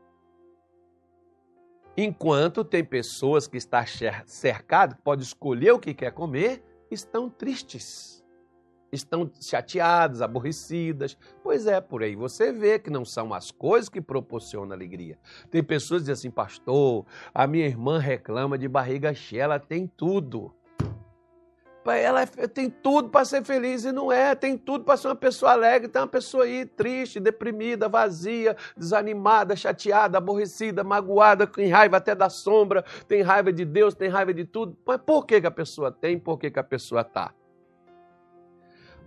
Enquanto 1.97 2.63
tem 2.63 2.83
pessoas 2.83 3.47
que 3.47 3.57
estão 3.57 3.83
cercadas, 4.25 4.95
que 4.95 5.03
podem 5.03 5.23
escolher 5.23 5.71
o 5.71 5.79
que 5.79 5.93
quer 5.93 6.11
comer, 6.11 6.63
estão 6.89 7.29
tristes 7.29 8.20
estão 8.91 9.29
chateadas, 9.39 10.21
aborrecidas. 10.21 11.17
Pois 11.43 11.65
é, 11.65 11.79
por 11.79 12.03
aí 12.03 12.15
você 12.15 12.51
vê 12.51 12.77
que 12.77 12.89
não 12.89 13.05
são 13.05 13.33
as 13.33 13.51
coisas 13.51 13.89
que 13.89 14.01
proporcionam 14.01 14.73
alegria. 14.73 15.17
Tem 15.49 15.63
pessoas 15.63 16.01
que 16.01 16.11
dizem 16.11 16.29
assim, 16.29 16.31
pastor, 16.31 17.05
a 17.33 17.47
minha 17.47 17.65
irmã 17.65 17.99
reclama 17.99 18.57
de 18.57 18.67
barriga 18.67 19.13
cheia, 19.13 19.43
ela 19.43 19.59
tem 19.59 19.87
tudo. 19.87 20.53
Ela 21.83 22.27
tem 22.27 22.69
tudo 22.69 23.09
para 23.09 23.25
ser 23.25 23.43
feliz 23.43 23.85
e 23.85 23.91
não 23.91 24.11
é, 24.11 24.35
tem 24.35 24.55
tudo 24.55 24.83
para 24.83 24.95
ser 24.97 25.07
uma 25.07 25.15
pessoa 25.15 25.53
alegre, 25.53 25.87
tem 25.87 25.99
uma 25.99 26.07
pessoa 26.07 26.43
aí 26.43 26.63
triste, 26.63 27.19
deprimida, 27.19 27.89
vazia, 27.89 28.55
desanimada, 28.77 29.55
chateada, 29.55 30.19
aborrecida, 30.19 30.83
magoada, 30.83 31.47
com 31.47 31.67
raiva 31.67 31.97
até 31.97 32.13
da 32.13 32.29
sombra, 32.29 32.85
tem 33.07 33.23
raiva 33.23 33.51
de 33.51 33.65
Deus, 33.65 33.95
tem 33.95 34.09
raiva 34.09 34.31
de 34.31 34.45
tudo. 34.45 34.77
Mas 34.85 35.01
por 35.03 35.25
que, 35.25 35.41
que 35.41 35.47
a 35.47 35.51
pessoa 35.51 35.91
tem? 35.91 36.19
Por 36.19 36.37
que, 36.37 36.51
que 36.51 36.59
a 36.59 36.63
pessoa 36.63 37.01
está? 37.01 37.33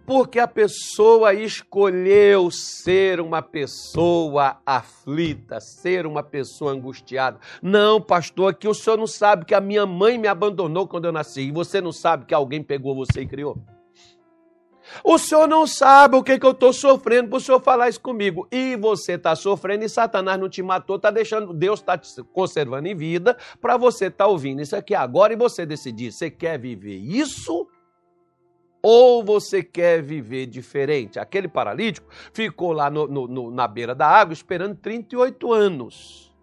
Porque 0.07 0.39
a 0.39 0.47
pessoa 0.47 1.33
escolheu 1.33 2.51
ser 2.51 3.21
uma 3.21 3.41
pessoa 3.41 4.59
aflita, 4.65 5.61
ser 5.61 6.07
uma 6.07 6.23
pessoa 6.23 6.73
angustiada. 6.73 7.39
Não, 7.63 8.01
pastor, 8.01 8.51
aqui 8.51 8.69
o 8.69 8.75
senhor 8.75 8.99
não 8.99 9.07
sabe 9.07 9.45
que 9.45 9.55
a 9.55 9.61
minha 9.61 9.87
mãe 9.87 10.19
me 10.19 10.29
abandonou 10.29 10.87
quando 10.87 11.07
eu 11.07 11.13
nasci 11.13 11.43
e 11.43 11.53
você 11.53 11.81
não 11.81 11.93
sabe 11.93 12.27
que 12.27 12.35
alguém 12.35 12.63
pegou 12.63 12.95
você 12.95 13.23
e 13.23 13.27
criou. 13.27 13.59
O 15.03 15.19
senhor 15.19 15.49
não 15.49 15.67
sabe 15.67 16.17
o 16.17 16.23
que, 16.23 16.39
que 16.39 16.45
eu 16.45 16.51
estou 16.51 16.73
sofrendo 16.73 17.31
para 17.31 17.39
o 17.39 17.41
senhor 17.41 17.61
falar 17.61 17.89
isso 17.89 18.01
comigo. 18.01 18.47
E 18.53 18.77
você 18.77 19.13
está 19.13 19.35
sofrendo 19.35 19.85
e 19.85 19.89
Satanás 19.89 20.39
não 20.39 20.49
te 20.49 20.63
matou, 20.63 20.97
está 20.97 21.11
deixando, 21.11 21.55
Deus 21.55 21.81
está 21.81 21.97
te 21.97 22.23
conservando 22.33 22.87
em 22.87 22.95
vida 22.95 23.37
para 23.61 23.77
você 23.77 24.07
estar 24.07 24.25
tá 24.25 24.31
ouvindo 24.31 24.61
isso 24.61 24.77
aqui 24.77 24.95
agora 24.95 25.33
e 25.33 25.37
você 25.37 25.65
decidir. 25.65 26.13
Você 26.13 26.31
quer 26.31 26.59
viver 26.59 26.97
isso 26.97 27.67
ou 28.87 29.25
você 29.25 29.63
quer 29.63 30.03
viver 30.03 30.45
diferente? 30.45 31.19
Aquele 31.19 31.49
paralítico 31.49 32.07
ficou 32.35 32.71
lá 32.71 32.91
no, 32.91 33.07
no, 33.07 33.51
na 33.51 33.67
beira 33.67 33.95
da 33.95 34.07
água 34.07 34.35
esperando 34.35 34.77
38 34.77 35.51
anos. 35.51 36.37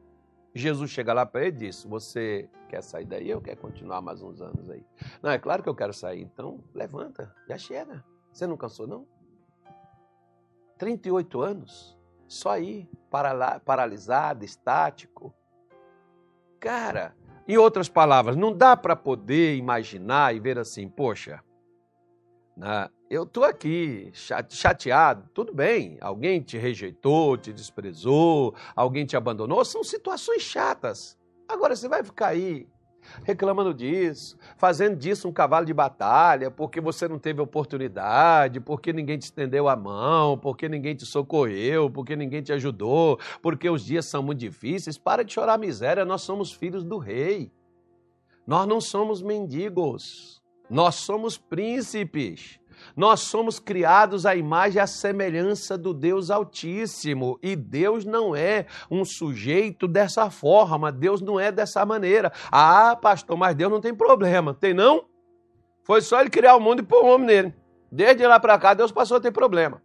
Jesus 0.52 0.90
chega 0.90 1.14
lá 1.14 1.24
para 1.24 1.42
ele 1.42 1.56
e 1.56 1.60
diz: 1.68 1.84
Você 1.84 2.50
quer 2.68 2.82
sair 2.82 3.06
daí 3.06 3.32
ou 3.32 3.42
quer 3.42 3.56
continuar 3.58 4.02
mais 4.02 4.24
uns 4.24 4.42
anos 4.42 4.68
aí? 4.72 4.84
Não, 5.22 5.30
é 5.30 5.38
claro 5.38 5.62
que 5.62 5.70
eu 5.70 5.76
quero 5.76 5.94
sair. 5.94 6.24
Então, 6.24 6.60
levanta, 6.74 7.32
já 7.48 7.60
chega. 7.60 8.04
Você 8.34 8.48
não 8.48 8.58
cansou, 8.58 8.88
não? 8.88 9.06
38 10.80 11.42
anos? 11.42 11.96
Só 12.28 12.50
aí, 12.50 12.90
paralisado, 13.64 14.44
estático. 14.44 15.32
Cara, 16.60 17.16
em 17.48 17.56
outras 17.56 17.88
palavras, 17.88 18.36
não 18.36 18.52
dá 18.52 18.76
para 18.76 18.96
poder 18.96 19.56
imaginar 19.58 20.36
e 20.36 20.40
ver 20.40 20.58
assim, 20.58 20.90
poxa, 20.90 21.44
né? 22.62 22.88
Eu 23.10 23.24
estou 23.24 23.44
aqui 23.44 24.12
chateado, 24.14 25.28
tudo 25.34 25.52
bem, 25.52 25.98
alguém 26.00 26.40
te 26.40 26.58
rejeitou, 26.58 27.36
te 27.36 27.52
desprezou, 27.52 28.56
alguém 28.76 29.04
te 29.04 29.18
abandonou, 29.18 29.66
são 29.66 29.84
situações 29.84 30.44
chatas. 30.44 31.18
Agora 31.50 31.76
você 31.76 31.90
vai 31.90 32.04
ficar 32.04 32.28
aí 32.28 32.70
reclamando 33.24 33.74
disso, 33.74 34.38
fazendo 34.58 34.96
disso 34.96 35.28
um 35.28 35.34
cavalo 35.34 35.66
de 35.66 35.74
batalha, 35.74 36.52
porque 36.52 36.80
você 36.80 37.08
não 37.08 37.18
teve 37.18 37.42
oportunidade, 37.42 38.60
porque 38.60 38.94
ninguém 38.94 39.18
te 39.18 39.24
estendeu 39.24 39.68
a 39.68 39.76
mão, 39.76 40.38
porque 40.38 40.70
ninguém 40.70 40.96
te 40.96 41.06
socorreu, 41.06 41.90
porque 41.90 42.16
ninguém 42.16 42.44
te 42.44 42.54
ajudou, 42.54 43.20
porque 43.42 43.68
os 43.70 43.84
dias 43.84 44.06
são 44.06 44.22
muito 44.22 44.40
difíceis. 44.40 45.00
Para 45.00 45.26
de 45.26 45.34
chorar 45.34 45.58
miséria, 45.58 46.06
nós 46.06 46.22
somos 46.22 46.54
filhos 46.54 46.84
do 46.84 47.00
rei. 47.00 47.52
Nós 48.46 48.68
não 48.68 48.80
somos 48.80 49.22
mendigos. 49.22 50.41
Nós 50.72 50.96
somos 50.96 51.38
príncipes. 51.38 52.58
Nós 52.96 53.20
somos 53.20 53.60
criados 53.60 54.26
à 54.26 54.36
imagem 54.38 54.78
e 54.78 54.80
à 54.80 54.88
semelhança 54.88 55.78
do 55.78 55.94
Deus 55.94 56.32
Altíssimo. 56.32 57.38
E 57.44 57.58
Deus 57.58 58.06
não 58.06 58.34
é 58.34 58.66
um 58.90 59.04
sujeito 59.04 59.86
dessa 59.86 60.30
forma, 60.30 60.90
Deus 60.90 61.20
não 61.20 61.38
é 61.38 61.52
dessa 61.52 61.86
maneira. 61.86 62.32
Ah, 62.50 62.96
pastor, 62.96 63.38
mas 63.38 63.54
Deus 63.54 63.70
não 63.70 63.82
tem 63.82 63.94
problema. 63.94 64.54
Tem 64.54 64.74
não? 64.74 65.06
Foi 65.84 66.02
só 66.02 66.22
ele 66.22 66.30
criar 66.30 66.56
o 66.56 66.62
mundo 66.62 66.80
e 66.80 66.84
pôr 66.86 67.04
o 67.04 67.08
homem 67.08 67.28
nele. 67.28 67.56
Desde 67.92 68.26
lá 68.26 68.40
para 68.40 68.58
cá, 68.58 68.74
Deus 68.74 68.94
passou 68.94 69.18
a 69.18 69.22
ter 69.22 69.32
problema. 69.32 69.82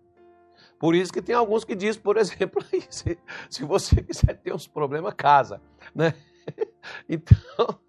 Por 0.79 0.95
isso 0.95 1.13
que 1.13 1.21
tem 1.21 1.35
alguns 1.35 1.65
que 1.65 1.75
dizem, 1.75 2.01
por 2.01 2.17
exemplo, 2.17 2.63
se, 2.89 3.19
se 3.51 3.65
você 3.65 4.01
quiser 4.03 4.35
ter 4.39 4.55
uns 4.55 4.69
problemas, 4.69 5.15
casa. 5.15 5.61
Né? 5.93 6.15
Então, 7.09 7.81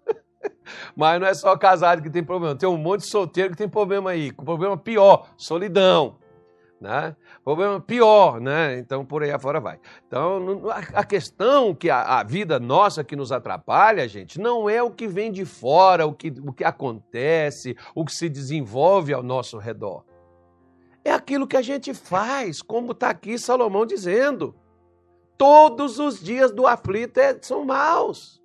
mas 0.98 1.20
não 1.20 1.28
é 1.28 1.32
só 1.32 1.56
casado 1.56 2.02
que 2.02 2.10
tem 2.10 2.24
problema, 2.24 2.56
tem 2.56 2.68
um 2.68 2.76
monte 2.76 3.02
de 3.02 3.10
solteiro 3.10 3.52
que 3.52 3.56
tem 3.56 3.68
problema 3.68 4.10
aí, 4.10 4.32
com 4.32 4.44
problema 4.44 4.76
pior, 4.76 5.28
solidão. 5.36 6.16
Né? 6.80 7.14
Problema 7.44 7.80
pior, 7.80 8.40
né? 8.40 8.78
Então 8.78 9.04
por 9.04 9.22
aí 9.22 9.30
afora 9.30 9.60
vai. 9.60 9.78
Então 10.06 10.68
a 10.94 11.04
questão 11.04 11.72
que 11.72 11.88
a, 11.88 12.22
vida 12.24 12.58
nossa 12.58 13.04
que 13.04 13.14
nos 13.14 13.30
atrapalha, 13.30 14.08
gente, 14.08 14.40
não 14.40 14.68
é 14.68 14.82
o 14.82 14.90
que 14.90 15.06
vem 15.06 15.30
de 15.30 15.44
fora, 15.44 16.04
o 16.04 16.12
que, 16.12 16.32
o 16.44 16.52
que 16.52 16.64
acontece, 16.64 17.76
o 17.94 18.04
que 18.04 18.12
se 18.12 18.28
desenvolve 18.28 19.12
ao 19.12 19.22
nosso 19.22 19.56
redor. 19.56 20.04
É 21.04 21.12
aquilo 21.12 21.46
que 21.46 21.56
a 21.56 21.62
gente 21.62 21.94
faz, 21.94 22.60
como 22.60 22.90
está 22.90 23.10
aqui 23.10 23.38
Salomão 23.38 23.86
dizendo. 23.86 24.52
Todos 25.36 26.00
os 26.00 26.20
dias 26.20 26.50
do 26.50 26.66
aflito 26.66 27.18
é, 27.18 27.38
são 27.40 27.64
maus. 27.64 28.37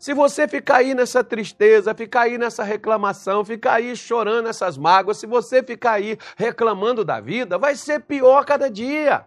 Se 0.00 0.14
você 0.14 0.48
ficar 0.48 0.78
aí 0.78 0.94
nessa 0.94 1.22
tristeza, 1.22 1.94
ficar 1.94 2.22
aí 2.22 2.38
nessa 2.38 2.64
reclamação, 2.64 3.44
ficar 3.44 3.74
aí 3.74 3.94
chorando 3.94 4.48
essas 4.48 4.78
mágoas, 4.78 5.18
se 5.18 5.26
você 5.26 5.62
ficar 5.62 5.92
aí 5.92 6.16
reclamando 6.38 7.04
da 7.04 7.20
vida, 7.20 7.58
vai 7.58 7.76
ser 7.76 8.00
pior 8.00 8.42
cada 8.46 8.70
dia. 8.70 9.26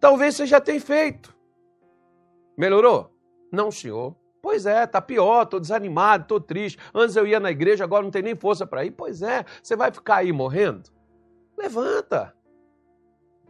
Talvez 0.00 0.34
você 0.34 0.44
já 0.44 0.60
tenha 0.60 0.80
feito. 0.80 1.32
Melhorou? 2.56 3.16
Não, 3.52 3.70
senhor. 3.70 4.16
Pois 4.42 4.66
é, 4.66 4.84
tá 4.88 5.00
pior, 5.00 5.44
tô 5.44 5.60
desanimado, 5.60 6.26
tô 6.26 6.40
triste. 6.40 6.76
Antes 6.92 7.14
eu 7.14 7.24
ia 7.24 7.38
na 7.38 7.52
igreja, 7.52 7.84
agora 7.84 8.02
não 8.02 8.10
tem 8.10 8.22
nem 8.22 8.34
força 8.34 8.66
para 8.66 8.84
ir. 8.84 8.90
Pois 8.90 9.22
é, 9.22 9.44
você 9.62 9.76
vai 9.76 9.92
ficar 9.92 10.16
aí 10.16 10.32
morrendo? 10.32 10.90
Levanta. 11.56 12.34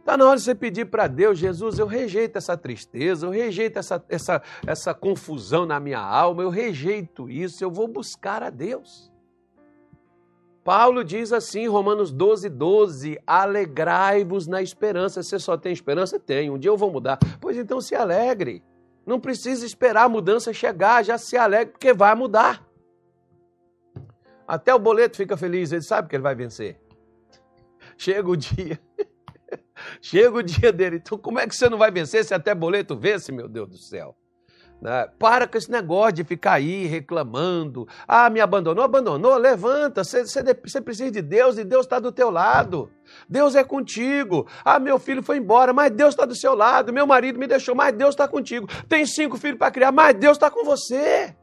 Está 0.09 0.17
na 0.17 0.25
hora 0.25 0.37
de 0.37 0.43
você 0.43 0.55
pedir 0.55 0.85
para 0.85 1.05
Deus, 1.05 1.37
Jesus, 1.37 1.77
eu 1.77 1.85
rejeito 1.85 2.35
essa 2.35 2.57
tristeza, 2.57 3.27
eu 3.27 3.29
rejeito 3.29 3.77
essa, 3.77 4.03
essa, 4.09 4.41
essa 4.65 4.91
confusão 4.91 5.67
na 5.67 5.79
minha 5.79 5.99
alma, 5.99 6.41
eu 6.41 6.49
rejeito 6.49 7.29
isso, 7.29 7.63
eu 7.63 7.69
vou 7.69 7.87
buscar 7.87 8.41
a 8.41 8.49
Deus. 8.49 9.13
Paulo 10.63 11.03
diz 11.03 11.31
assim, 11.31 11.67
Romanos 11.67 12.11
12, 12.11 12.49
12: 12.49 13.19
alegrai-vos 13.27 14.47
na 14.47 14.63
esperança. 14.63 15.21
Você 15.21 15.37
só 15.37 15.55
tem 15.55 15.71
esperança? 15.71 16.19
Tem. 16.19 16.49
Um 16.49 16.57
dia 16.57 16.71
eu 16.71 16.77
vou 16.77 16.91
mudar. 16.91 17.19
Pois 17.39 17.55
então 17.55 17.79
se 17.79 17.93
alegre. 17.93 18.63
Não 19.05 19.19
precisa 19.19 19.63
esperar 19.63 20.05
a 20.05 20.09
mudança 20.09 20.51
chegar, 20.51 21.05
já 21.05 21.19
se 21.19 21.37
alegre, 21.37 21.73
porque 21.73 21.93
vai 21.93 22.15
mudar. 22.15 22.67
Até 24.47 24.73
o 24.73 24.79
boleto 24.79 25.17
fica 25.17 25.37
feliz, 25.37 25.71
ele 25.71 25.83
sabe 25.83 26.09
que 26.09 26.15
ele 26.15 26.23
vai 26.23 26.33
vencer. 26.33 26.81
Chega 27.95 28.27
o 28.27 28.35
dia. 28.35 28.79
Chega 30.01 30.37
o 30.37 30.43
dia 30.43 30.71
dele. 30.71 30.97
Então, 30.97 31.17
como 31.17 31.39
é 31.39 31.47
que 31.47 31.55
você 31.55 31.69
não 31.69 31.77
vai 31.77 31.91
vencer 31.91 32.23
se 32.23 32.33
até 32.33 32.53
boleto 32.53 32.95
vence, 32.95 33.31
meu 33.31 33.47
Deus 33.47 33.69
do 33.69 33.77
céu? 33.77 34.15
Né? 34.81 35.09
Para 35.19 35.45
com 35.45 35.57
esse 35.57 35.69
negócio 35.69 36.13
de 36.13 36.23
ficar 36.23 36.53
aí 36.53 36.85
reclamando. 36.85 37.87
Ah, 38.07 38.29
me 38.29 38.39
abandonou, 38.39 38.83
abandonou. 38.83 39.35
Levanta, 39.37 40.03
você, 40.03 40.25
você, 40.25 40.41
você 40.63 40.79
precisa 40.79 41.11
de 41.11 41.21
Deus 41.21 41.57
e 41.57 41.65
Deus 41.65 41.85
está 41.85 41.99
do 41.99 42.11
teu 42.11 42.29
lado. 42.29 42.89
Deus 43.27 43.55
é 43.55 43.63
contigo. 43.63 44.47
Ah, 44.63 44.79
meu 44.79 44.97
filho 44.97 45.21
foi 45.21 45.37
embora, 45.37 45.73
mas 45.73 45.91
Deus 45.91 46.13
está 46.13 46.25
do 46.25 46.35
seu 46.35 46.55
lado. 46.55 46.93
Meu 46.93 47.05
marido 47.05 47.37
me 47.37 47.47
deixou, 47.47 47.75
mas 47.75 47.93
Deus 47.93 48.11
está 48.11 48.27
contigo. 48.27 48.67
Tem 48.87 49.05
cinco 49.05 49.37
filhos 49.37 49.57
para 49.57 49.71
criar, 49.71 49.91
mas 49.91 50.15
Deus 50.15 50.37
está 50.37 50.49
com 50.49 50.63
você. 50.63 51.35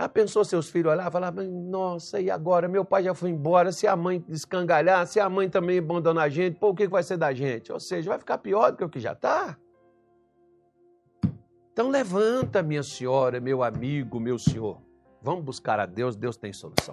Ah, 0.00 0.08
pensou 0.08 0.44
seus 0.44 0.70
filhos 0.70 0.92
olhar 0.92 1.08
e 1.08 1.10
falar, 1.10 1.32
nossa, 1.32 2.20
e 2.20 2.30
agora? 2.30 2.68
Meu 2.68 2.84
pai 2.84 3.02
já 3.02 3.12
foi 3.14 3.30
embora, 3.30 3.72
se 3.72 3.84
a 3.84 3.96
mãe 3.96 4.24
descangalhar, 4.28 5.04
se 5.08 5.18
a 5.18 5.28
mãe 5.28 5.50
também 5.50 5.80
abandonar 5.80 6.26
a 6.26 6.28
gente, 6.28 6.56
pô, 6.56 6.68
o 6.68 6.74
que 6.74 6.86
vai 6.86 7.02
ser 7.02 7.16
da 7.16 7.34
gente? 7.34 7.72
Ou 7.72 7.80
seja, 7.80 8.08
vai 8.08 8.16
ficar 8.16 8.38
pior 8.38 8.70
do 8.70 8.76
que 8.76 8.84
o 8.84 8.88
que 8.88 9.00
já 9.00 9.10
está. 9.12 9.58
Então 11.72 11.88
levanta, 11.88 12.62
minha 12.62 12.84
senhora, 12.84 13.40
meu 13.40 13.60
amigo, 13.60 14.20
meu 14.20 14.38
senhor. 14.38 14.80
Vamos 15.20 15.44
buscar 15.44 15.80
a 15.80 15.86
Deus, 15.86 16.14
Deus 16.14 16.36
tem 16.36 16.52
solução. 16.52 16.86